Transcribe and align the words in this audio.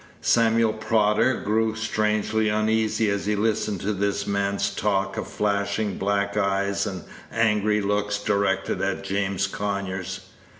Samuel 0.23 0.73
Prodder 0.73 1.43
grew 1.45 1.75
strangely 1.75 2.49
uneasy 2.49 3.07
as 3.11 3.27
he 3.27 3.35
listened 3.35 3.81
to 3.81 3.93
this 3.93 4.25
man's 4.25 4.73
talk 4.73 5.15
of 5.15 5.27
flashing 5.27 5.99
black 5.99 6.35
eyes 6.35 6.87
and 6.87 7.03
angry 7.31 7.81
looks 7.81 8.17
directed 8.17 8.81
at 8.81 9.03
James 9.03 9.45
Conyers. 9.45 10.21